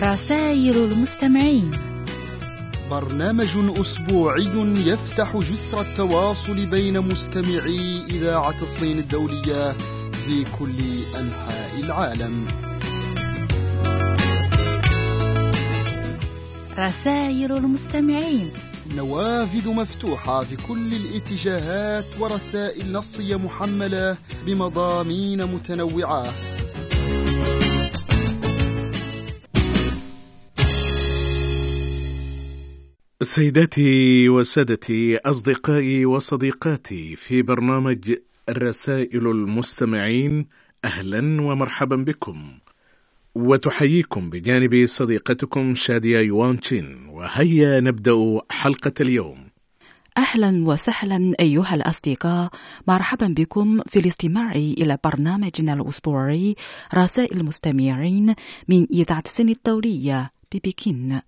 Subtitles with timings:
[0.00, 1.70] رسائل المستمعين.
[2.90, 4.50] برنامج أسبوعي
[4.86, 9.76] يفتح جسر التواصل بين مستمعي إذاعة الصين الدولية
[10.12, 10.78] في كل
[11.20, 12.46] أنحاء العالم.
[16.78, 18.50] رسائل المستمعين.
[18.96, 26.24] نوافذ مفتوحة في كل الاتجاهات ورسائل نصية محملة بمضامين متنوعة.
[33.22, 38.14] سيداتي وسادتي أصدقائي وصديقاتي في برنامج
[38.50, 40.46] رسائل المستمعين
[40.84, 42.58] أهلا ومرحبا بكم.
[43.34, 47.06] وتحييكم بجانب صديقتكم شادية يوانشين.
[47.08, 49.38] وهيا نبدأ حلقة اليوم.
[50.18, 52.50] أهلا وسهلا أيها الأصدقاء.
[52.88, 56.54] مرحبا بكم في الاستماع إلى برنامجنا الأسبوعي
[56.94, 58.34] رسائل المستمعين
[58.68, 61.20] من إذاعة السن الدولية ببكين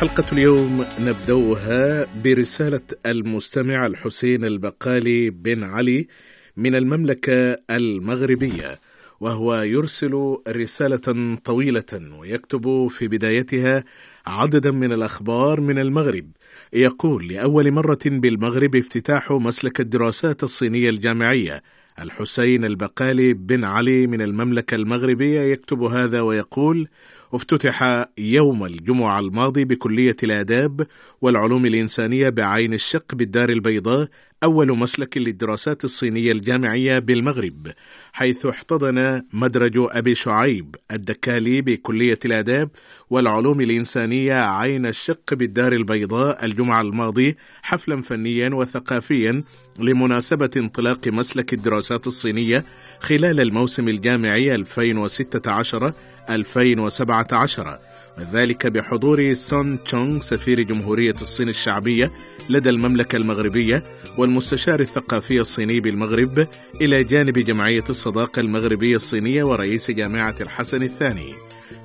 [0.00, 6.08] حلقة اليوم نبدأها برسالة المستمع الحسين البقالي بن علي
[6.56, 8.78] من المملكة المغربية
[9.20, 13.84] وهو يرسل رسالة طويلة ويكتب في بدايتها
[14.26, 16.30] عددا من الأخبار من المغرب.
[16.72, 21.62] يقول لأول مرة بالمغرب افتتاح مسلك الدراسات الصينية الجامعية.
[21.98, 26.88] الحسين البقالي بن علي من المملكة المغربية يكتب هذا ويقول
[27.32, 30.86] افتتح يوم الجمعة الماضي بكلية الآداب
[31.20, 34.08] والعلوم الإنسانية بعين الشق بالدار البيضاء
[34.42, 37.68] أول مسلك للدراسات الصينية الجامعية بالمغرب
[38.12, 42.70] حيث احتضن مدرج أبي شعيب الدكالي بكلية الآداب
[43.10, 49.44] والعلوم الإنسانية عين الشق بالدار البيضاء الجمعة الماضي حفلا فنيا وثقافيا
[49.80, 52.64] لمناسبة انطلاق مسلك الدراسات الصينية
[53.00, 55.92] خلال الموسم الجامعي 2016
[56.30, 57.78] 2017
[58.18, 62.12] وذلك بحضور سون تشونغ سفير جمهورية الصين الشعبية
[62.50, 63.82] لدى المملكة المغربية
[64.18, 66.46] والمستشار الثقافي الصيني بالمغرب
[66.80, 71.34] إلى جانب جمعية الصداقة المغربية الصينية ورئيس جامعة الحسن الثاني.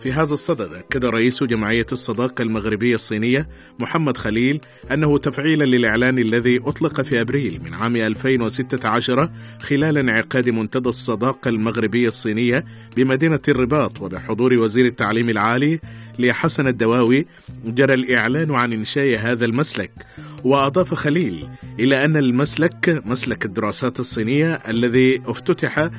[0.05, 3.49] في هذا الصدد أكد رئيس جمعية الصداقة المغربية الصينية
[3.79, 4.59] محمد خليل
[4.91, 9.29] أنه تفعيلا للإعلان الذي أطلق في أبريل من عام 2016
[9.61, 12.65] خلال انعقاد منتدى الصداقة المغربية الصينية
[12.97, 15.79] بمدينة الرباط وبحضور وزير التعليم العالي
[16.19, 17.25] لحسن الدواوي
[17.65, 19.91] جرى الإعلان عن إنشاء هذا المسلك.
[20.43, 21.47] وأضاف خليل
[21.79, 25.89] إلى أن المسلك مسلك الدراسات الصينية الذي افتتح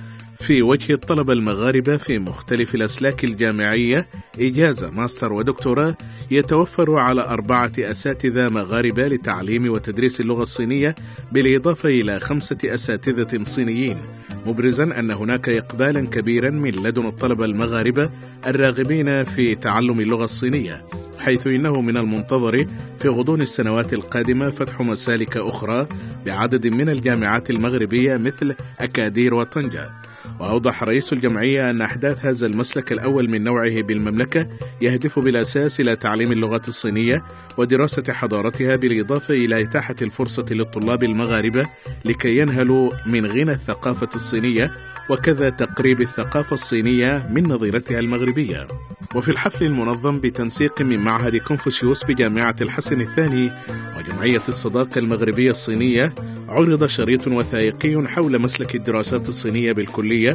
[0.41, 4.09] في وجه الطلبة المغاربة في مختلف الأسلاك الجامعية
[4.41, 5.97] إجازة ماستر ودكتوراه
[6.31, 10.95] يتوفر على أربعة أساتذة مغاربة لتعليم وتدريس اللغة الصينية
[11.33, 13.99] بالإضافة إلى خمسة أساتذة صينيين.
[14.47, 18.11] مبرزا أن هناك إقبالا كبيرا من لدن الطلبة المغاربة
[18.47, 20.85] الراغبين في تعلم اللغة الصينية
[21.19, 22.67] حيث إنه من المنتظر
[22.99, 25.87] في غضون السنوات القادمة فتح مسالك أخرى
[26.27, 30.06] بعدد من الجامعات المغربية مثل أكادير وطنجة.
[30.41, 34.49] وأوضح رئيس الجمعية أن أحداث هذا المسلك الأول من نوعه بالمملكة
[34.81, 37.25] يهدف بالأساس إلى تعليم اللغة الصينية
[37.57, 41.67] ودراسة حضارتها بالإضافة إلى إتاحة الفرصة للطلاب المغاربة
[42.05, 44.73] لكي ينهلوا من غنى الثقافة الصينية
[45.11, 48.67] وكذا تقريب الثقافة الصينية من نظيرتها المغربية.
[49.15, 53.53] وفي الحفل المنظم بتنسيق من معهد كونفوشيوس بجامعة الحسن الثاني
[53.99, 56.15] وجمعية الصداقة المغربية الصينية
[56.49, 60.26] عرض شريط وثائقي حول مسلك الدراسات الصينية بالكلية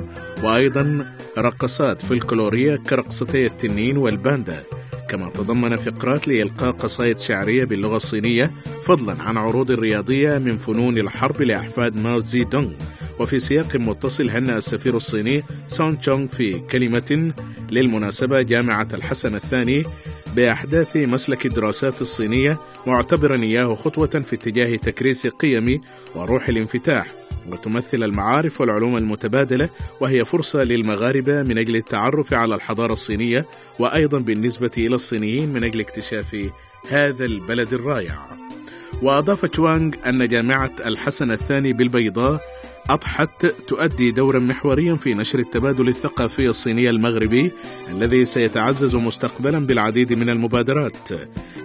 [0.44, 4.64] وأيضا رقصات فلكلورية كرقصتي التنين والباندا.
[5.10, 8.52] كما تضمن فقرات لإلقاء قصائد شعرية باللغة الصينية
[8.84, 12.72] فضلا عن عروض رياضية من فنون الحرب لأحفاد ماو زي دونغ
[13.20, 17.34] وفي سياق متصل هنأ السفير الصيني سون تشونغ في كلمة
[17.72, 19.84] للمناسبة جامعة الحسن الثاني
[20.36, 25.82] بأحداث مسلك الدراسات الصينية معتبرا إياه خطوة في اتجاه تكريس قيم
[26.16, 27.21] وروح الانفتاح.
[27.50, 33.46] وتمثل المعارف والعلوم المتبادلة وهي فرصة للمغاربة من أجل التعرف على الحضارة الصينية
[33.80, 36.50] وأيضا بالنسبة إلى الصينيين من أجل اكتشاف
[36.90, 38.38] هذا البلد الرائع.
[39.02, 42.42] وأضاف تشوانغ أن جامعة الحسن الثاني بالبيضاء
[42.90, 47.52] أضحت تؤدي دورا محوريا في نشر التبادل الثقافي الصيني المغربي
[47.90, 51.10] الذي سيتعزز مستقبلا بالعديد من المبادرات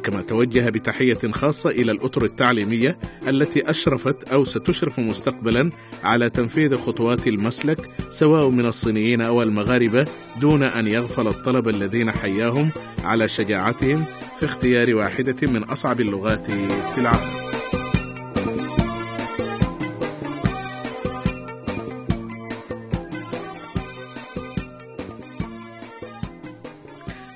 [0.04, 2.98] كما توجه بتحية خاصة إلى الأطر التعليمية
[3.28, 5.70] التي أشرفت أو ستشرف مستقبلا
[6.04, 10.06] على تنفيذ خطوات المسلك سواء من الصينيين أو المغاربة
[10.40, 12.70] دون أن يغفل الطلبة الذين حياهم
[13.04, 14.04] على شجاعتهم
[14.40, 16.46] في اختيار واحدة من أصعب اللغات
[16.94, 17.45] في العالم.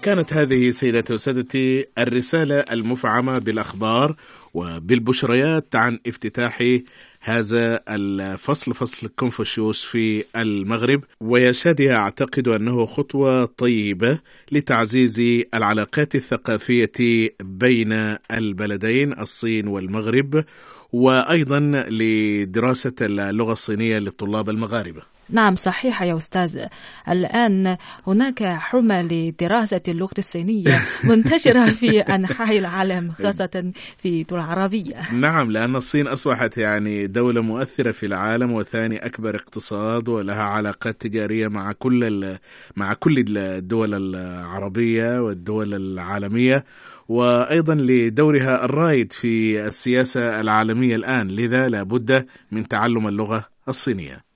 [0.03, 4.17] كانت هذه سيداتي وسادتي الرسالة المفعمة بالأخبار
[4.55, 6.79] وبالبشريات عن افتتاح
[7.21, 11.05] هذا الفصل فصل كونفوشيوس في المغرب.
[11.21, 14.19] ويا شادي أعتقد أنه خطوة طيبة
[14.53, 17.93] لتعزيز العلاقات الثقافية بين
[18.31, 20.45] البلدين الصين والمغرب
[20.93, 21.61] وأيضا
[21.91, 25.20] لدراسة اللغة الصينية للطلاب المغاربة.
[25.33, 26.67] نعم صحيح يا أستاذ.
[27.09, 30.79] الآن هناك حمى لدراسة اللغة الصينية
[31.11, 35.13] منتشرة في أنحاء العالم خاصة في الدول العربية.
[35.13, 41.49] نعم لأن الصين أصبحت يعني دولة مؤثرة في العالم وثاني أكبر اقتصاد ولها علاقات تجارية
[41.49, 42.37] مع كل
[42.77, 46.65] مع كل الدول العربية والدول العالمية.
[47.09, 54.30] وأيضا لدورها الرائد في السياسة العالمية الآن لذا لابد من تعلم اللغة الصينية.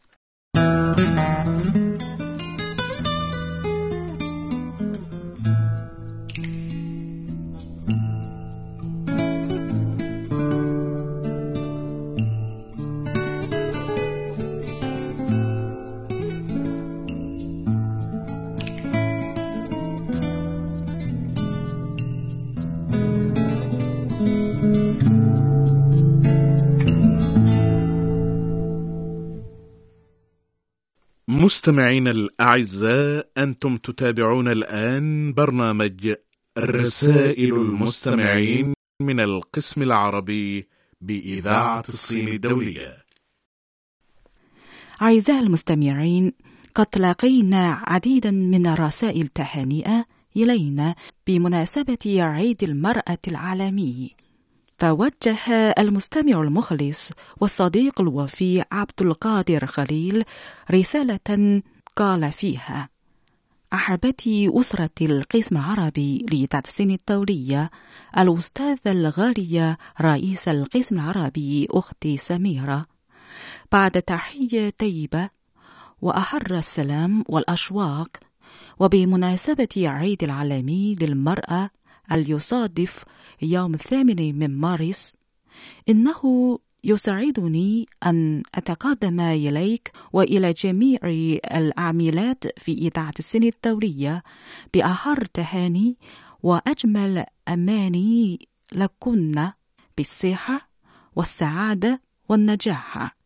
[0.55, 1.34] thank you
[31.45, 36.15] مستمعين الأعزاء أنتم تتابعون الآن برنامج
[36.59, 40.69] رسائل المستمعين من القسم العربي
[41.01, 43.05] بإذاعة الصين الدولية.
[45.03, 46.33] أعزائي المستمعين
[46.75, 50.05] قد تلاقينا عديدا من الرسائل التهانئة
[50.37, 50.95] إلينا
[51.27, 54.11] بمناسبة عيد المرأة العالمي.
[54.85, 60.25] فوجه المستمع المخلص والصديق الوفي عبد القادر خليل
[60.71, 61.63] رسالة
[61.97, 62.89] قال فيها
[63.73, 67.71] أحبتي أسرة القسم العربي لتحسين الدولية
[68.19, 72.87] الأستاذة الغالية رئيس القسم العربي أختي سميرة.
[73.73, 75.31] بعد تحية طيبة
[76.03, 78.09] وأحر السلام والأشواق
[78.79, 81.71] وبمناسبة عيد العالمي للمرأة
[82.13, 83.05] اليصادف
[83.43, 85.13] يوم الثامن من مارس.
[85.89, 90.99] إنه يسعدني أن أتقدم إليك وإلى جميع
[91.55, 94.23] العاملات في إذاعة السن الدولية
[94.75, 95.97] بأحر تهاني
[96.43, 99.51] وأجمل أماني لكن
[99.97, 100.69] بالصحة
[101.17, 103.17] والسعادة والنجاح.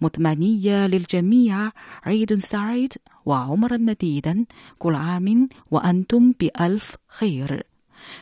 [0.00, 1.70] متمنية للجميع.
[2.04, 2.92] عيد سعيد
[3.26, 4.44] وعمرا مديدا.
[4.78, 7.66] كل عام وأنتم بألف خير.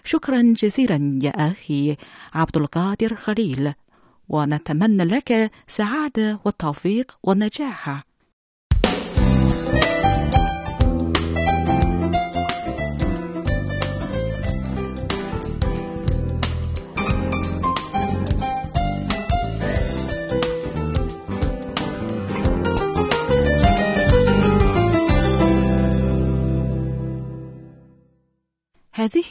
[0.04, 1.96] شكرا جزيلا يا أخي
[2.34, 3.72] عبد القادر خليل
[4.28, 8.04] ونتمنى لك سعادة والتوفيق والنجاح.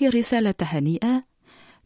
[0.02, 1.24] هذه رسالة هنيئة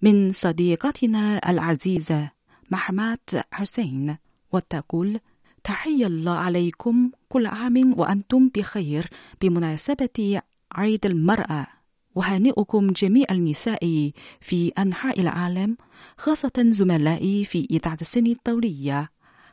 [0.01, 2.30] من صديقتنا العزيزة
[2.72, 4.18] محمد حسين
[4.51, 5.20] وتقول
[5.63, 9.10] تحية الله عليكم كل عام وأنتم بخير
[9.42, 11.68] بمناسبة عيد المرأة.
[12.16, 14.12] وهنئكم جميع النساء
[14.42, 15.78] في أنحاء العالم
[16.18, 19.10] خاصة زملائي في إذاعة السن الدولية.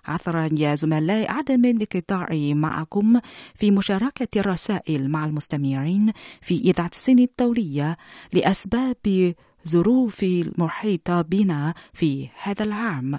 [0.07, 3.21] عذرا يا زملاء عدم الانقطاع معكم
[3.55, 7.97] في مشاركة الرسائل مع المستمعين في إذاعة السن الدولية
[8.33, 9.35] لأسباب
[9.69, 13.19] ظروف المحيطة بنا في هذا العام.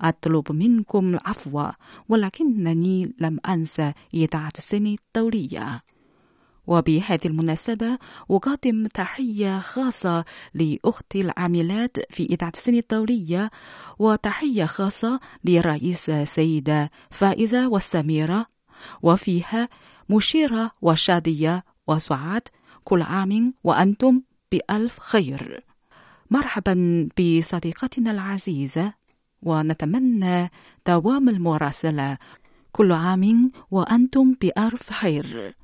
[0.00, 1.70] أطلب منكم العفو
[2.08, 5.82] ولكنني لم أنسى إذاعة السن الدولية.
[6.66, 7.98] وبهذه المناسبة
[8.30, 13.50] أقدم تحية خاصة لأختي العاملات في إذاعة السن الدولية
[13.98, 18.46] وتحية خاصة لرئيسة سيدة فائزة والسميرة
[19.02, 19.68] وفيها
[20.10, 22.42] مشيرة وشادية وسعاد
[22.84, 24.20] كل عام وأنتم
[24.52, 25.64] بألف خير.
[26.30, 28.92] مرحبا بصديقتنا العزيزة
[29.42, 30.50] ونتمنى
[30.86, 32.18] دوام المراسلة.
[32.72, 35.54] كل عام وأنتم بألف خير.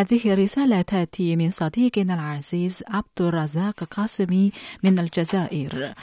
[0.00, 4.52] هذه رسالة تأتي من صديقنا العزيز عبد الرزاق قاسمي
[4.84, 5.94] من الجزائر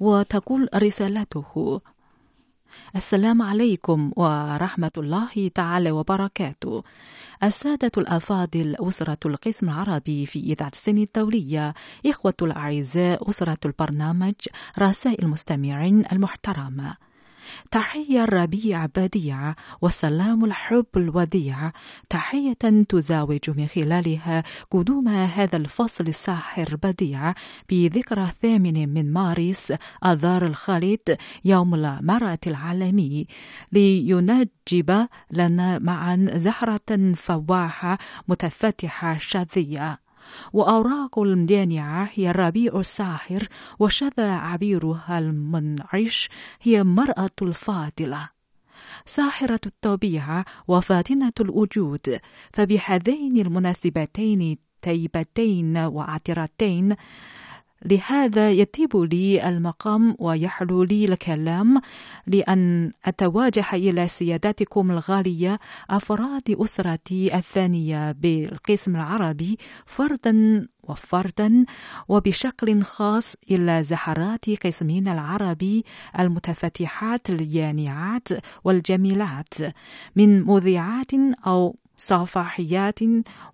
[0.00, 1.80] وتقول رسالته
[2.96, 6.82] السلام عليكم ورحمة الله تعالى وبركاته.
[7.42, 11.74] السادة الأفاضل أسرة القسم العربي في إذاعة السن الدولية
[12.06, 14.34] إخوة الأعزاء أسرة البرنامج
[14.78, 17.11] رسائل المستمعين المحترمة.
[17.70, 21.72] تحية الربيع بديع والسلام الحب الوديع.
[22.10, 27.34] تحية تزاوج من خلالها قدوم هذا الفصل الساحر بديع.
[27.70, 29.72] بذكرى الثامن من مارس
[30.04, 33.26] أذار الخالد يوم المرأة العالمي.
[33.72, 40.01] لينجب لنا معا زهرة فواحة متفتحة شذية
[40.52, 43.48] وأوراق المدانعة هي الربيع الساحر
[43.78, 46.28] وشذا عبيرها المنعش
[46.62, 48.28] هي المرأة الفاضلة.
[49.06, 52.20] ساحرة الطبيعة وفاتنة الوجود
[52.52, 56.96] فبهذين المناسبتين تيبتين وعطرتين
[57.84, 61.80] لهذا يطيب لي المقام ويحلو لي الكلام
[62.26, 65.58] لأن أتواجه إلى سيادتكم الغالية
[65.90, 71.64] أفراد أسرتي الثانية بالقسم العربي فردا وفردا
[72.08, 75.84] وبشكل خاص إلى زهرات قسمنا العربي
[76.18, 78.28] المتفتحات اليانعات
[78.64, 79.54] والجميلات
[80.16, 81.10] من مذيعات
[81.46, 82.98] أو صفاحيات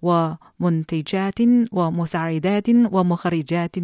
[0.03, 1.41] ومنتجات
[1.73, 3.77] ومساعدات ومخرجات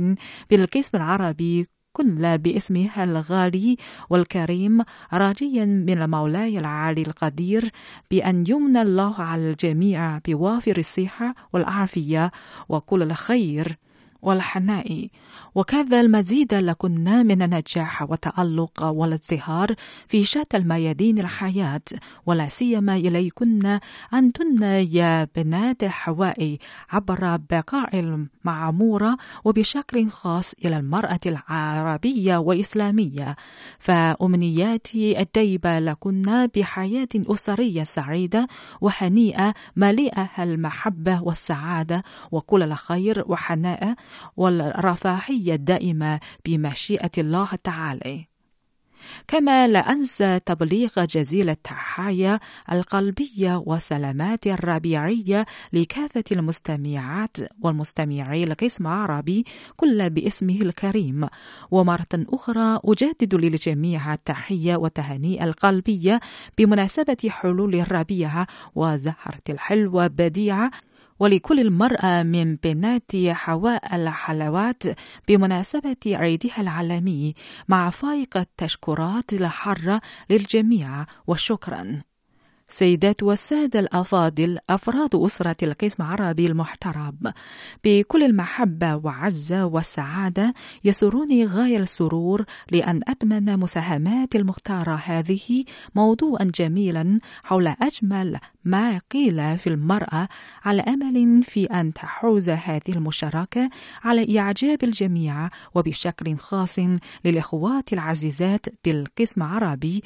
[0.50, 3.76] بالقسم العربي كل باسمها الغالي
[4.10, 4.82] والكريم.
[5.12, 7.70] راجيا من المولاي العالي القدير
[8.10, 12.30] بأن يمن الله على الجميع بوافر الصحة والعافية
[12.68, 13.78] وكل الخير
[14.22, 15.08] والحناء.
[15.54, 19.74] وكذا المزيد لكنا من النجاح والتألق والازدهار
[20.08, 21.80] في شتى الميادين الحياة
[22.26, 23.78] ولا سيما إليكن
[24.14, 24.62] أنتن
[24.92, 26.56] يا بنات حواء
[26.90, 33.36] عبر بقاع المعمورة وبشكل خاص إلى المرأة العربية وإسلامية.
[33.78, 38.48] فأمنياتي الديبة لكن بحياة أسرية سعيدة
[38.80, 43.94] وهنيئة مليئة المحبة والسعادة وكل الخير وحناء
[45.24, 48.26] والرفاهية الدائمة بمشيئة الله تعالى.
[49.28, 52.40] كما لا أنسى تبليغ جزيل التحايا
[52.72, 59.44] القلبية والسلامات الربيعية لكافة المستمعات والمستمعي القسم العربي
[59.76, 61.28] كل باسمه الكريم.
[61.70, 66.20] ومرة أخرى أجدد للجميع التحية والتهنئة القلبية
[66.58, 70.70] بمناسبة حلول الربيع وزهرة الحلوة بديعة
[71.18, 74.82] ولكل المرأة من بنات حواء الحلوات
[75.28, 77.34] بمناسبة عيدها العالمي
[77.68, 82.02] مع فائق التشكرات الحارة للجميع وشكرا.
[82.74, 87.32] سيدات والسادة الأفاضل أفراد أسرة القسم العربي المحترم.
[87.84, 90.54] بكل المحبة والعزة والسعادة
[90.84, 95.64] يسرني غاية السرور لأن أتمنى مساهمات المختارة هذه
[95.94, 100.28] موضوعا جميلا حول أجمل ما قيل في المرأة
[100.64, 103.68] على أمل في أن تحوز هذه المشاركة
[104.04, 106.78] على إعجاب الجميع وبشكل خاص
[107.24, 110.02] للإخوات العزيزات بالقسم العربي.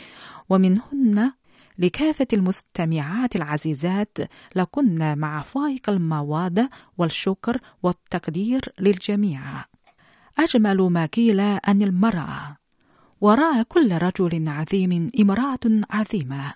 [0.50, 1.32] ومنهن
[1.78, 4.18] لكافة المستمعات العزيزات
[4.56, 6.68] لكن مع فائق المواد
[6.98, 9.64] والشكر والتقدير للجميع.
[10.38, 12.56] أجمل ما قيل أن المرأة.
[13.20, 16.54] وراء كل رجل عظيم امرأة عظيمة.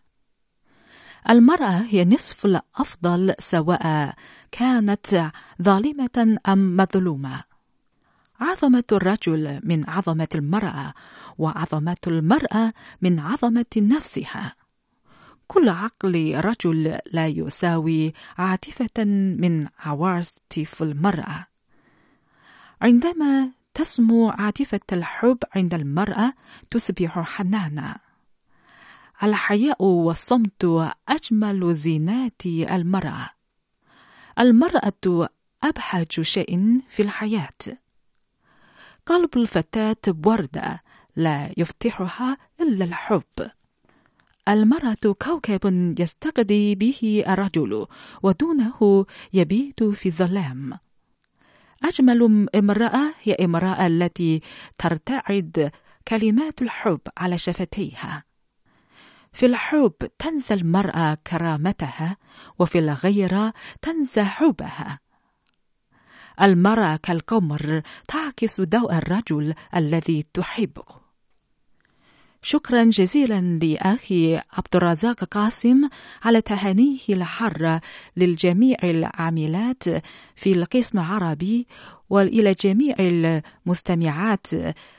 [1.30, 4.14] المرأة هي نصف الأفضل سواء
[4.52, 5.30] كانت
[5.62, 7.44] ظالمة أم مظلومة.
[8.40, 10.94] عظمة الرجل من عظمة المرأة
[11.38, 14.54] وعظمة المرأة من عظمة نفسها.
[15.52, 19.04] كل عقل رجل لا يساوي عاطفة
[19.38, 21.46] من عواطف المرأة.
[22.82, 26.32] عندما تسمو عاطفة الحب عند المرأة
[26.70, 27.96] تصبح حنانة.
[29.22, 33.28] الحياء والصمت أجمل زينات المرأة.
[34.38, 35.28] المرأة
[35.62, 37.78] أبهج شيء في الحياة.
[39.06, 40.82] قلب الفتاة وردة
[41.16, 43.50] لا يفتحها إلا الحب.
[44.48, 47.86] المرأة كوكب يستقضي به الرجل
[48.22, 50.78] ودونه يبيت في الظلام.
[51.84, 54.40] أجمل امرأة هي امرأة التي
[54.78, 55.72] ترتعد
[56.08, 58.24] كلمات الحب على شفتيها.
[59.32, 62.16] في الحب تنسى المرأة كرامتها
[62.58, 64.98] وفي الغيرة تنسى حبها.
[66.42, 71.01] المرأة كالقمر تعكس ضوء الرجل الذي تحبه.
[72.44, 75.88] شكرا جزيلا لأخي عبد الرزاق قاسم
[76.22, 77.80] على تهانيه الحارة
[78.16, 79.84] للجميع العاملات
[80.34, 81.66] في القسم العربي
[82.10, 84.46] وإلى جميع المستمعات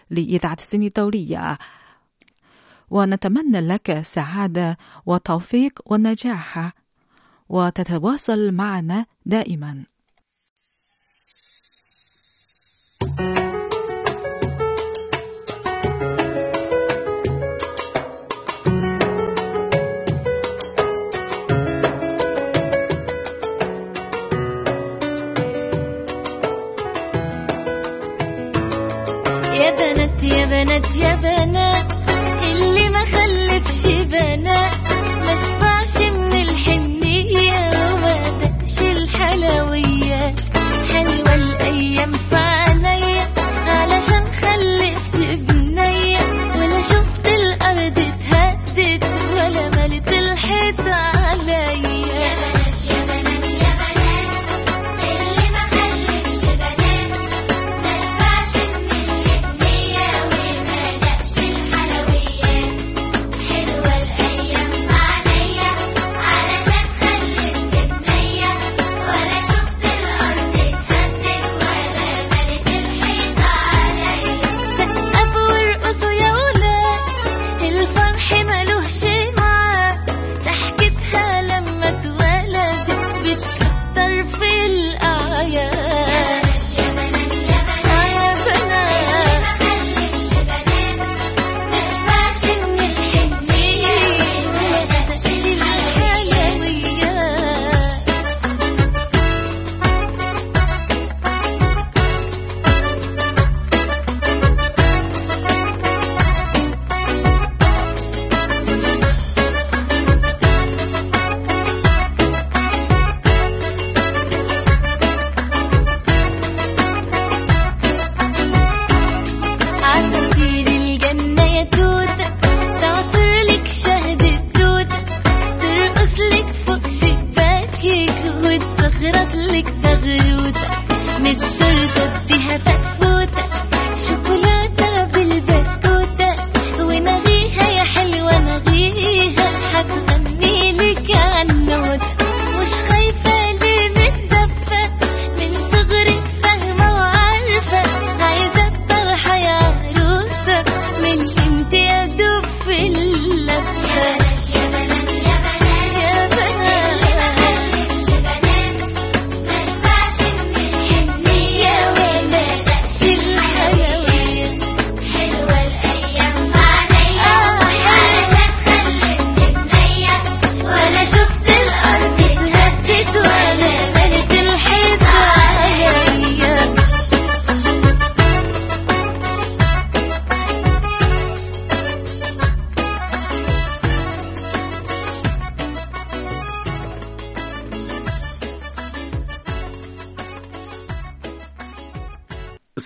[0.10, 1.58] لإذاعة السن الدولية.
[2.90, 6.74] ونتمنى لك سعادة وتوفيق ونجاح
[7.50, 9.93] وتتواصل معنا دائما.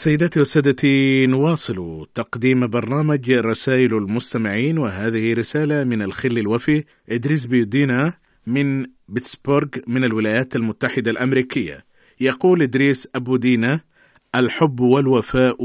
[0.07, 8.13] سيداتي وسادتي نواصل تقديم برنامج رسائل المستمعين وهذه رسالة من الخل الوفي إدريس بيودينا
[8.45, 11.85] من بيتسبورغ من الولايات المتحدة الأمريكية.
[12.19, 13.79] يقول إدريس أبو دينا
[14.35, 15.55] الحب والوفاء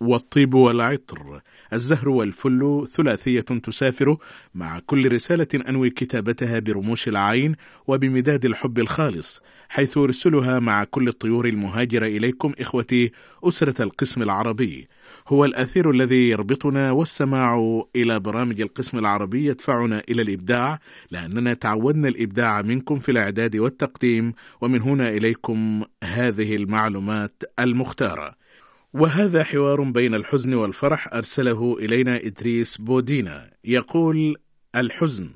[0.00, 1.40] والطيب والعطر.
[1.72, 4.16] الزهر والفل ثلاثية تسافر
[4.54, 7.56] مع كل رسالة أنوي كتابتها برموش العين
[7.86, 13.12] وبمداد الحب الخالص حيث أرسلها مع كل الطيور المهاجرة إليكم إخوتي
[13.44, 14.88] أسرة القسم العربي.
[15.28, 20.78] هو الأثير الذي يربطنا والسماع إلى برامج القسم العربي يدفعنا إلى الإبداع
[21.10, 28.39] لأننا تعودنا الإبداع منكم في الإعداد والتقديم ومن هنا إليكم هذه المعلومات المختارة.
[28.92, 33.50] وهذا حوار بين الحزن والفرح أرسله إلينا إدريس بودينا.
[33.64, 34.36] يقول
[34.76, 35.30] الحزن.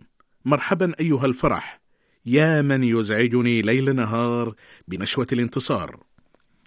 [0.45, 1.81] مرحبا أيها الفرح.
[2.27, 4.55] يا من يزعجني ليل نهار
[4.89, 6.01] بنشوة الانتصار.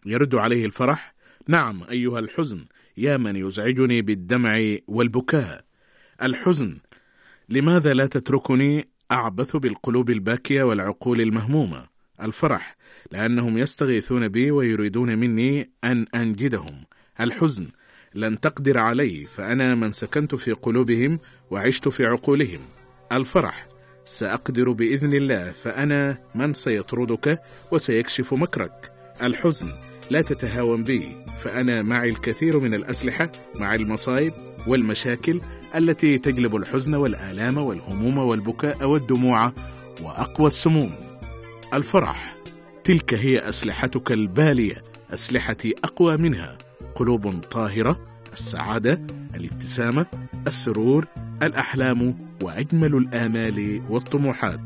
[0.06, 1.16] يرد عليه الفرح
[1.48, 2.66] نعم أيها الحزن.
[2.98, 5.66] يا من يزعجني بالدمع والبكاء.
[6.24, 6.78] الحزن.
[7.50, 12.76] لماذا لا تتركني أعبث بالقلوب الباكية والعقول المهمومة؟ الفرح
[13.12, 16.86] لأنهم يستغيثون بي ويريدون مني أن أنجدهم.
[17.22, 17.68] الحزن
[18.16, 21.20] لن تقدر علي فأنا من سكنت في قلوبهم
[21.52, 22.60] وعشت في عقولهم.
[23.12, 23.68] الفرح
[24.06, 28.92] سأقدر بإذن الله فأنا من سيطردك وسيكشف مكرك.
[29.22, 29.72] الحزن
[30.12, 34.34] لا تتهاون بي فأنا معي الكثير من الأسلحة مع المصايب
[34.68, 35.42] والمشاكل
[35.76, 39.52] التي تجلب الحزن والآلام والهموم والبكاء والدموع
[40.02, 41.07] وأقوى السموم.
[41.74, 42.36] الفرح.
[42.84, 44.84] تلك هي أسلحتك البالية.
[45.14, 46.58] أسلحتي أقوى منها.
[46.96, 48.08] قلوب طاهرة.
[48.34, 49.02] السعادة.
[49.36, 50.06] الابتسامة.
[50.48, 51.08] السرور.
[51.44, 52.16] الأحلام.
[52.44, 54.60] وأجمل الآمال والطموحات.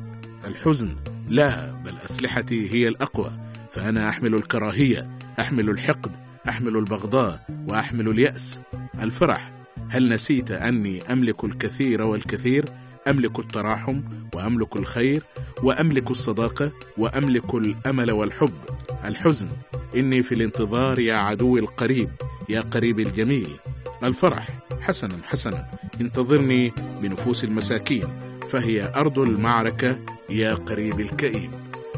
[0.48, 0.96] الحزن.
[1.30, 3.32] لا بل أسلحتي هي الأقوى.
[3.72, 5.10] فأنا أحمل الكراهية.
[5.40, 6.12] أحمل الحقد.
[6.50, 7.46] أحمل البغضاء.
[7.68, 8.60] وأحمل اليأس.
[9.02, 9.52] الفرح.
[9.90, 12.66] هل نسيت أني أملك الكثير والكثير؟
[13.08, 14.02] أملك التراحم
[14.36, 15.24] وأملك الخير
[15.64, 18.54] وأملك الصداقة وأملك الأمل والحب.
[19.06, 19.50] الحزن.
[19.96, 22.10] إني في الانتظار يا عدوي القريب
[22.50, 23.50] يا قريب الجميل.
[24.04, 24.50] الفرح.
[24.82, 25.68] حسنا حسنا.
[26.02, 28.08] انتظرني بنفوس المساكين
[28.50, 31.52] فهي أرض المعركة يا قريب الكئيب.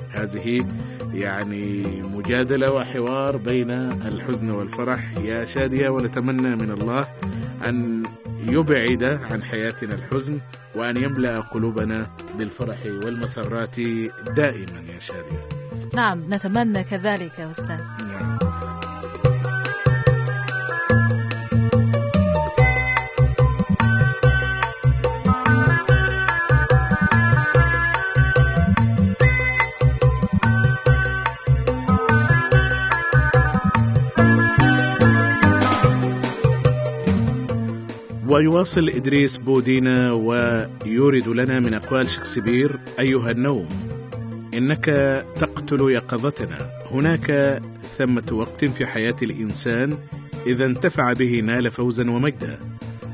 [0.09, 0.67] هذه
[1.13, 5.17] يعني مجادلة وحوار بين الحزن والفرح.
[5.17, 7.07] يا شادية ونتمنى من الله
[7.67, 8.03] أن
[8.49, 10.39] يبعد عن حياتنا الحزن
[10.75, 13.79] وأن يملأ قلوبنا بالفرح والمسرات
[14.35, 15.47] دائما يا شادية.
[15.93, 17.81] نعم نتمنى كذلك يا أستاذ.
[38.33, 43.69] ويواصل إدريس بودينا ويورد لنا من أقوال شكسبير أيها النوم.
[44.53, 44.85] إنك
[45.35, 46.71] تقتل يقظتنا.
[46.91, 47.61] هناك
[47.97, 49.97] ثمة وقت في حياة الإنسان
[50.47, 52.59] إذا انتفع به نال فوزا ومجدا.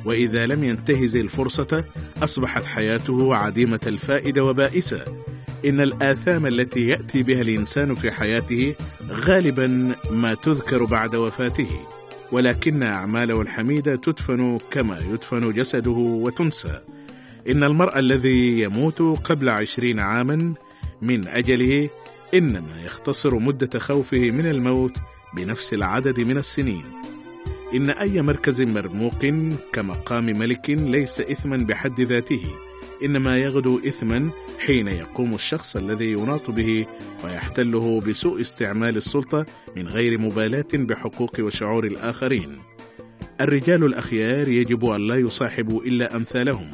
[0.06, 1.84] وإذا لم ينتهز الفرصة
[2.24, 5.02] أصبحت حياته عديمة الفائدة وبائسة.
[5.66, 8.76] إن الآثام التي يأتي بها الإنسان في حياته
[9.12, 11.70] غالبا ما تذكر بعد وفاته.
[12.32, 16.82] ولكن أعماله الحميدة تدفن كما يدفن جسده وتنسى.
[17.50, 20.54] إن المرء الذي يموت قبل عشرين عاما
[21.02, 21.89] من أجله
[22.34, 24.98] إنما يختصر مدة خوفه من الموت
[25.38, 26.84] بنفس العدد من السنين.
[27.74, 29.26] إن أي مركز مرموق
[29.74, 32.69] كمقام ملك ليس إثما بحد ذاته.
[33.04, 36.86] إنما يغدو إثما حين يقوم الشخص الذي يناط به
[37.24, 42.60] ويحتله بسوء استعمال السلطة من غير مبالاة بحقوق وشعور الآخرين.
[43.42, 46.70] الرجال الأخيار يجب أن لا يصاحبوا إلا أمثالهم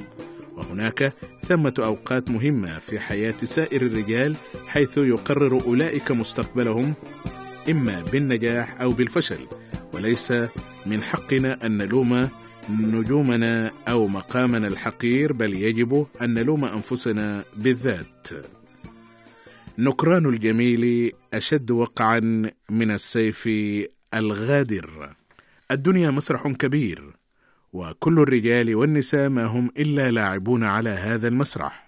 [0.57, 1.13] وهناك
[1.47, 4.35] ثمة أوقات مهمة في حياة سائر الرجال
[4.67, 6.93] حيث يقرر أولئك مستقبلهم
[7.69, 9.39] إما بالنجاح أو بالفشل
[9.93, 10.33] وليس
[10.85, 12.29] من حقنا أن نلوم
[12.69, 18.27] نجومنا أو مقامنا الحقير بل يجب أن نلوم أنفسنا بالذات.
[19.77, 22.19] نكران الجميل أشد وقعا
[22.69, 23.49] من السيف
[24.13, 25.15] الغادر.
[25.71, 27.13] الدنيا مسرح كبير
[27.73, 31.84] وكل الرجال والنساء ما هم إلا لاعبون على هذا المسرح.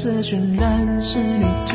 [0.00, 1.74] 色渲染，是你图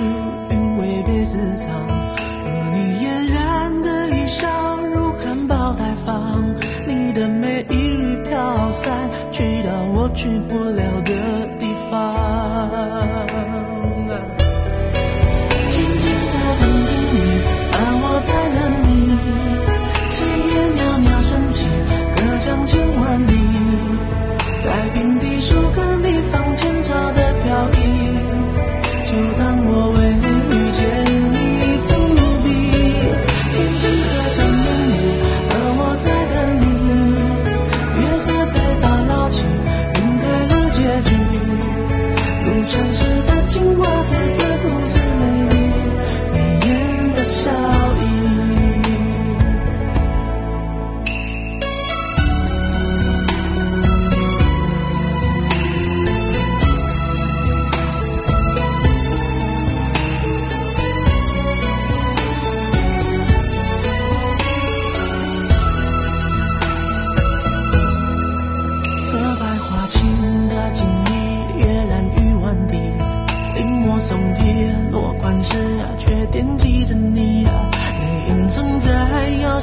[0.49, 4.47] 韵味被私藏，而你嫣然的一笑，
[4.95, 6.41] 如含苞待放。
[6.87, 11.42] 你的美一缕飘散，去到我去不了的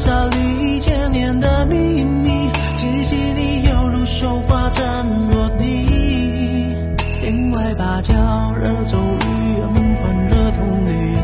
[0.01, 4.83] 沙里千年的秘密，气息你犹如绣花针
[5.31, 6.75] 落地。
[7.21, 8.15] 帘外芭蕉
[8.55, 11.17] 惹骤雨，门环惹铜绿。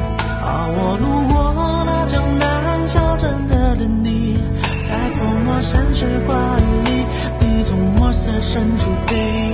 [0.43, 4.39] 而我路过那江南小镇的等你，
[4.87, 7.07] 在泼墨山水画里，
[7.41, 9.46] 你从墨色深处被。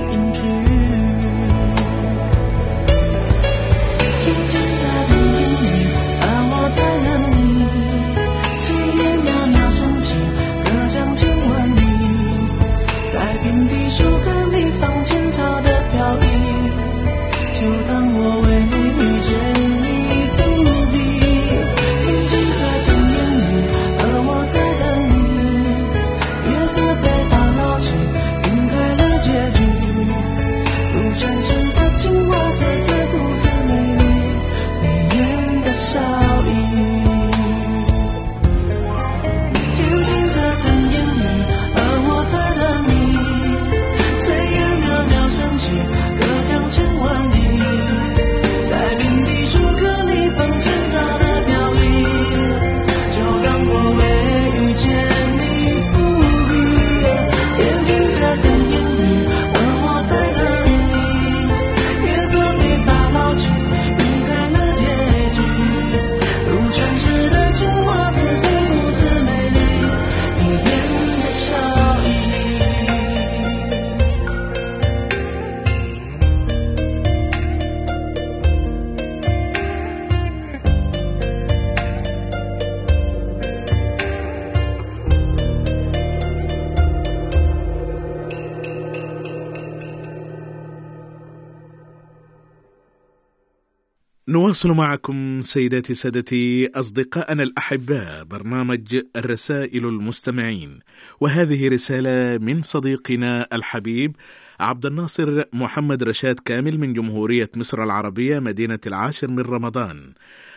[94.33, 100.79] نواصل معكم سيداتي سادتي أصدقائنا الأحباء برنامج الرسائل المستمعين.
[101.19, 104.15] وهذه رسالة من صديقنا الحبيب
[104.59, 110.13] عبد الناصر محمد رشاد كامل من جمهورية مصر العربية مدينة العاشر من رمضان.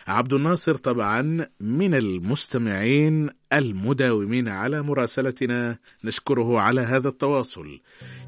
[0.07, 7.79] عبد الناصر طبعا من المستمعين المداومين على مراسلتنا نشكره على هذا التواصل.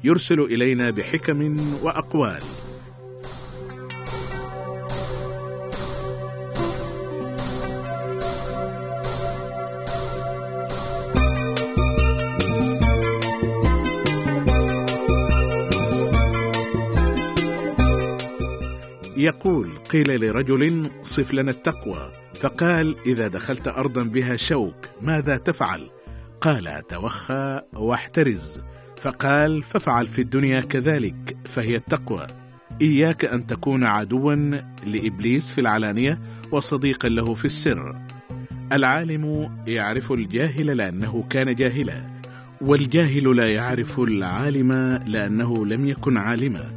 [0.04, 2.42] يرسل إلينا بحكم وأقوال.
[19.20, 25.90] يقول قيل لرجل صف لنا التقوى فقال إذا دخلت ارضا بها شوك ماذا تفعل؟
[26.40, 28.60] قال توخى وأحترز.
[29.00, 32.26] فقال فافعل في الدنيا كذلك فهي التقوى.
[32.82, 34.34] إياك أن تكون عدوا
[34.86, 36.20] لإبليس في العلانية
[36.52, 37.96] وصديقا له في السر.
[38.72, 42.02] العالم يعرف الجاهل لأنه كان جاهلا
[42.60, 44.72] والجاهل لا يعرف العالم
[45.06, 46.76] لأنه لم يكن عالما.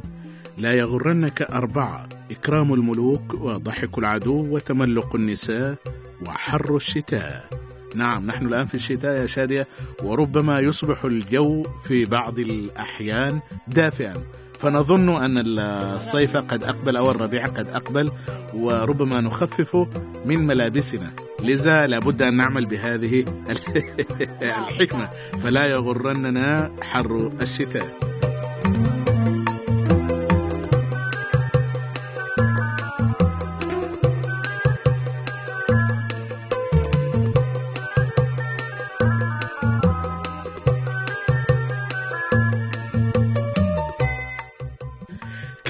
[0.58, 5.74] لا يغرنك أربعة إكرام الملوك وضحك العدو وتملق النساء
[6.26, 7.48] وحر الشتاء.
[7.94, 9.68] نعم نحن الآن في الشتاء يا شادية
[10.02, 14.14] وربما يصبح الجو في بعض الأحيان دافئا.
[14.60, 18.12] فنظن أن الصيف قد أقبل أو الربيع قد أقبل
[18.54, 19.76] وربما نخفف
[20.24, 21.12] من ملابسنا.
[21.42, 23.24] لذا لابد أن نعمل بهذه
[24.68, 25.08] الحكمة.
[25.42, 28.14] فلا يغرننا حر الشتاء.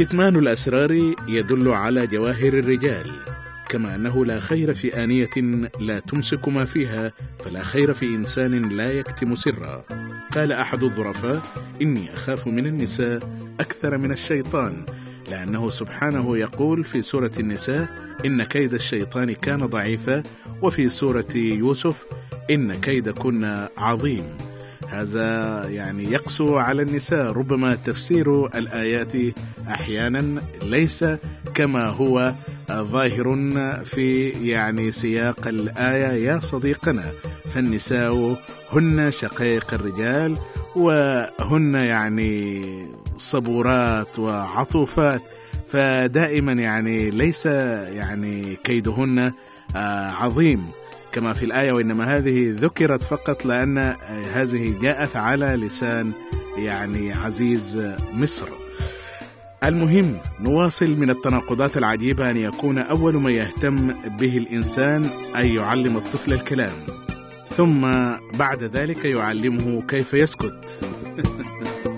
[0.05, 3.11] كتمان الأسرار يدل على جواهر الرجال
[3.69, 5.31] كما أنه لا خير في آنية
[5.81, 7.13] لا تمسك ما فيها
[7.45, 9.85] فلا خير في إنسان لا يكتم سرا.
[10.35, 11.43] قال أحد الظرفاء
[11.83, 13.21] إني أخاف من النساء
[13.61, 14.87] أكثر من الشيطان
[15.31, 17.89] لأنه سبحانه يقول في سورة النساء
[18.25, 20.23] إن كيد الشيطان كان ضعيفا
[20.63, 22.05] وفي سورة يوسف
[22.51, 24.25] إن كيدكن عظيم.
[24.89, 29.13] هذا يعني يقسو على النساء ربما تفسير الآيات
[29.69, 31.05] أحيانا ليس
[31.55, 32.35] كما هو
[32.71, 33.51] ظاهر
[33.85, 36.25] في يعني سياق الآية.
[36.27, 37.05] يا صديقنا
[37.55, 38.37] فالنساء
[38.73, 40.37] هن شقيق الرجال
[40.77, 42.65] وهن يعني
[43.17, 45.23] صبورات وعطوفات
[45.67, 49.33] فدائما يعني ليس يعني كيدهن
[49.77, 50.67] آه، عظيم.
[51.15, 53.79] كما في الآية وإنما هذه ذكرت فقط لأن
[54.35, 56.13] هذه جاءت على لسان
[56.57, 58.47] يعني عزيز مصر.
[59.65, 65.05] المهم نواصل من التناقضات العجيبة أن يكون أول ما يهتم به الإنسان
[65.37, 66.75] أن يعلم الطفل الكلام.
[67.49, 67.81] ثم
[68.39, 70.81] بعد ذلك يعلمه كيف يسكت.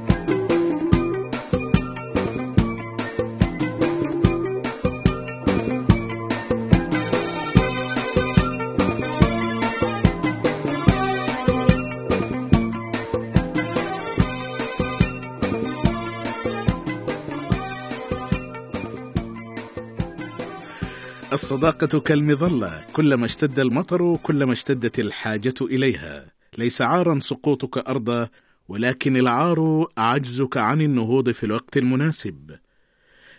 [21.37, 26.33] الصداقة كالمظلة كلما اشتد المطر كلما اشتدت الحاجة إليها.
[26.59, 28.29] ليس عارا سقوطك أرضا
[28.68, 32.57] ولكن العار عجزك عن النهوض في الوقت المناسب.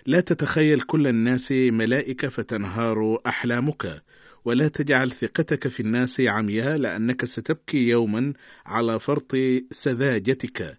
[0.06, 4.04] لا تتخيل كل الناس ملائكة فتنهار أحلامك
[4.46, 8.34] ولا تجعل ثقتك في الناس عمياء لأنك ستبكي يوما
[8.66, 9.36] على فرط
[9.72, 10.78] سذاجتك.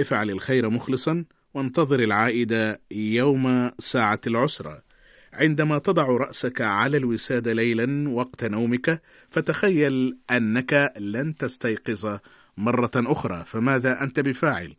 [0.00, 4.91] افعل الخير مخلصا وانتظر العائد يوم ساعة العسرة.
[5.34, 12.18] عندما تضع رأسك على الوسادة ليلا وقت نومك فتخيل أنك لن تستيقظ
[12.56, 14.74] مرة أخرى فماذا أنت بفاعل؟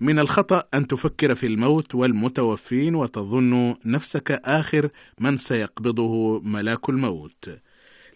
[0.00, 4.88] من الخطأ أن تفكر في الموت والمتوفين وتظن نفسك آخر
[5.20, 7.50] من سيقبضه ملاك الموت.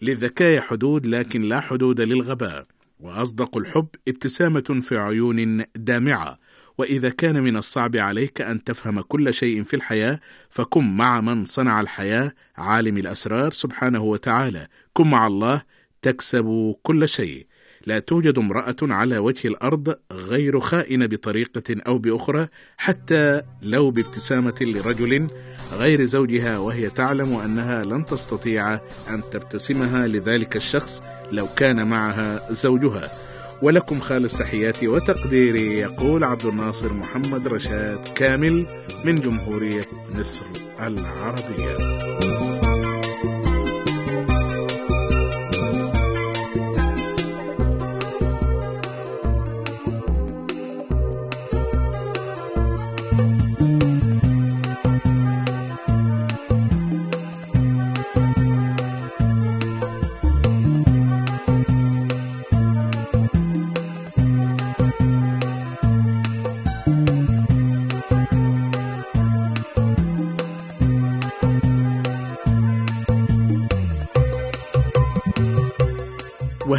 [0.01, 2.65] للذكاء حدود لكن لا حدود للغباء،
[2.99, 6.39] وأصدق الحب ابتسامة في عيون دامعة،
[6.79, 11.81] وإذا كان من الصعب عليك أن تفهم كل شيء في الحياة فكن مع من صنع
[11.81, 15.61] الحياة عالم الأسرار سبحانه وتعالى، كن مع الله
[16.01, 17.47] تكسب كل شيء.
[17.85, 25.27] لا توجد امرأة على وجه الأرض غير خائنة بطريقة أو بأخرى حتى لو بابتسامة لرجل
[25.73, 28.73] غير زوجها وهي تعلم أنها لن تستطيع
[29.09, 33.28] أن تبتسمها لذلك الشخص لو كان معها زوجها
[33.61, 38.65] ولكم خالص تحياتي وتقديري يقول عبد الناصر محمد رشاد كامل
[39.05, 40.45] من جمهورية مصر
[40.79, 41.77] العربية.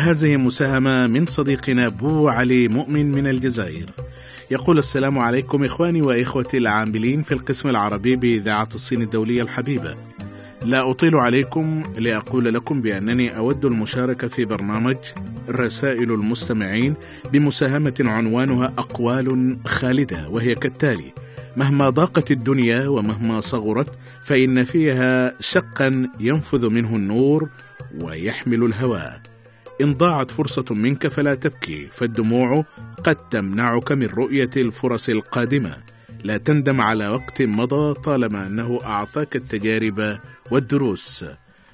[0.00, 3.90] وهذه مساهمة من صديقنا بو علي مؤمن من الجزائر.
[4.50, 9.96] يقول السلام عليكم إخواني وإخوتي العاملين في القسم العربي بإذاعة الصين الدولية الحبيبة.
[10.62, 14.96] لا أطيل عليكم لأقول لكم بأنني أود المشاركة في برنامج
[15.48, 16.94] رسائل المستمعين
[17.32, 21.12] بمساهمة عنوانها أقوال خالدة وهي كالتالي
[21.56, 27.48] مهما ضاقت الدنيا ومهما صغرت فإن فيها شقا ينفذ منه النور
[28.00, 29.29] ويحمل الهواء
[29.80, 32.64] إن ضاعت فرصة منك فلا تبكي فالدموع
[33.04, 35.76] قد تمنعك من رؤية الفرص القادمة.
[36.24, 40.18] لا تندم على وقت مضى طالما أنه أعطاك التجارب
[40.50, 41.24] والدروس.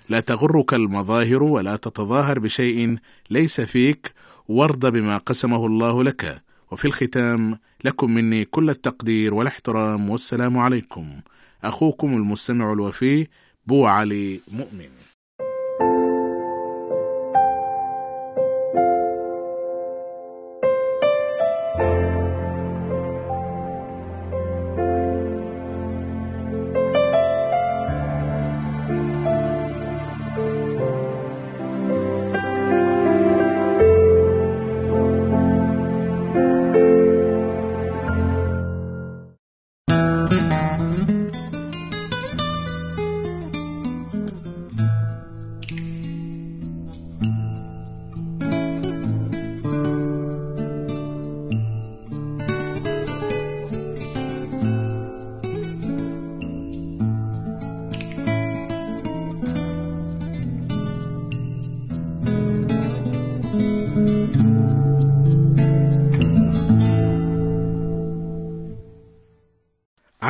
[0.08, 2.96] لا تغرك المظاهر ولا تتظاهر بشيء
[3.30, 4.12] ليس فيك
[4.48, 6.42] وارض بما قسمه الله لك.
[6.70, 11.20] وفي الختام لكم مني كل التقدير والاحترام والسلام عليكم.
[11.64, 13.26] أخوكم المستمع الوفي
[13.66, 15.05] بو علي مؤمن.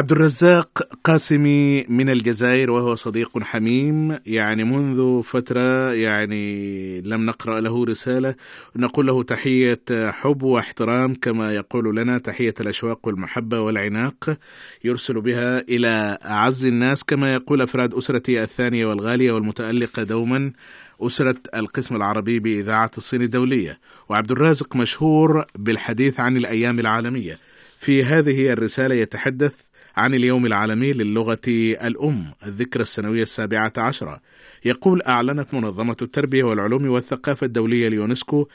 [0.07, 4.19] عبد الرزاق قاسمي من الجزائر وهو صديق حميم.
[4.27, 8.35] يعني منذ فترة يعني لم نقرأ له رسالة
[8.77, 14.37] نقول له تحية حب واحترام كما يقول لنا تحية الأشواق والمحبة والعناق
[14.85, 20.53] يرسل بها إلى أعز الناس كما يقول أفراد أسرتي الثانية والغالية والمتألقة دوما
[21.01, 23.79] أسرة القسم العربي بإذاعة الصين الدولية.
[24.09, 27.39] وعبد الرازق مشهور بالحديث عن الأيام العالمية.
[27.79, 29.53] في هذه الرسالة يتحدث
[29.97, 34.21] عن اليوم العالمي للغة الأم الذكرى السنوية السابعة عشرة.
[34.65, 38.49] يقول أعلنت منظمة التربية والعلوم والثقافة الدولية اليونسكو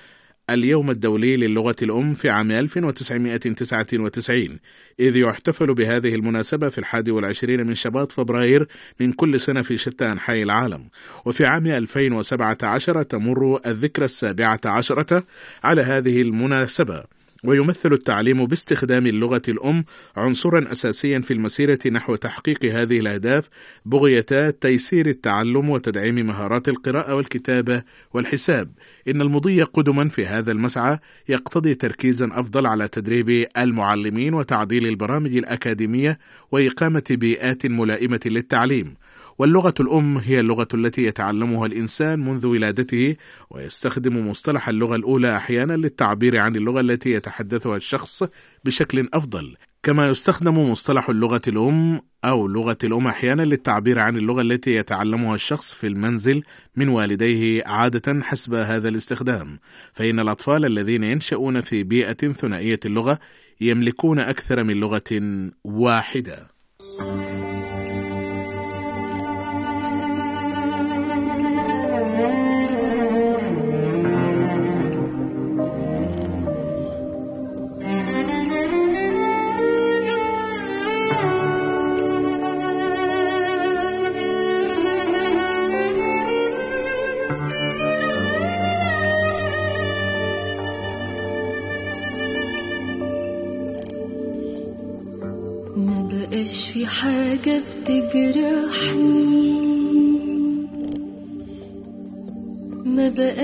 [0.49, 4.59] اليوم الدولي للغة الأم في عام 1999
[4.99, 8.67] إذ يحتفل بهذه المناسبة في الحادي والعشرين من شباط فبراير
[8.99, 10.89] من كل سنة في شتى أنحاء العالم.
[11.25, 15.23] وفي عام 2017 تمر الذكرى السابعة عشرة
[15.63, 17.03] على هذه المناسبة.
[17.43, 19.85] ويمثل التعليم باستخدام اللغة الأم
[20.15, 23.49] عنصرا أساسيا في المسيرة نحو تحقيق هذه الأهداف
[23.85, 27.83] بغية تيسير التعلم وتدعيم مهارات القراءة والكتابة
[28.13, 28.71] والحساب.
[29.07, 36.19] إن المضي قدما في هذا المسعى يقتضي تركيزا أفضل على تدريب المعلمين وتعديل البرامج الأكاديمية
[36.51, 38.95] وإقامة بيئات ملائمة للتعليم.
[39.37, 43.15] واللغة الأم هي اللغة التي يتعلمها الإنسان منذ ولادته
[43.49, 48.23] ويستخدم مصطلح اللغة الأولى أحيانا للتعبير عن اللغة التي يتحدثها الشخص
[48.65, 49.55] بشكل أفضل.
[49.83, 55.73] كما يستخدم مصطلح اللغة الأم أو لغة الأم أحيانا للتعبير عن اللغة التي يتعلمها الشخص
[55.73, 56.43] في المنزل
[56.75, 59.59] من والديه عادة حسب هذا الاستخدام.
[59.93, 63.19] فإن الأطفال الذين ينشؤون في بيئة ثنائية اللغة
[63.61, 66.47] يملكون أكثر من لغة واحدة.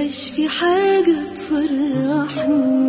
[0.08, 2.87] بقاش في حاجة تفرحني.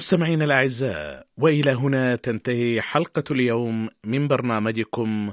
[0.00, 5.32] مستمعينا الأعزاء وإلى هنا تنتهي حلقة اليوم من برنامجكم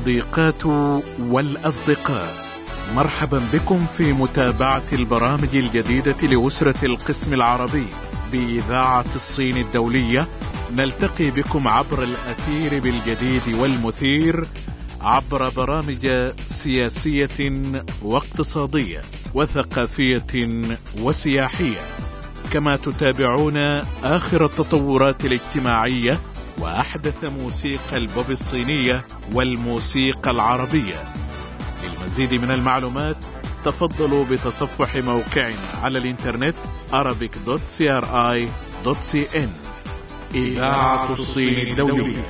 [0.06, 0.66] الصديقات
[1.18, 2.46] والأصدقاء.
[2.94, 7.86] مرحبا بكم في متابعة البرامج الجديدة لأسرة القسم العربي
[8.32, 10.28] بإذاعة الصين الدولية.
[10.76, 14.46] نلتقي بكم عبر الأثير بالجديد والمثير
[15.00, 17.62] عبر برامج سياسية
[18.02, 19.02] واقتصادية
[19.34, 20.62] وثقافية
[21.00, 21.80] وسياحية.
[22.52, 23.56] كما تتابعون
[24.04, 26.20] آخر التطورات الاجتماعية
[26.58, 31.04] وأحدث موسيقى البوب الصينية والموسيقى العربية.
[31.84, 33.16] للمزيد من المعلومات
[33.64, 36.56] تفضلوا بتصفح موقعنا على الإنترنت
[36.92, 39.48] arabic.cri.cn
[40.34, 42.22] إذاعة الصين الدولية.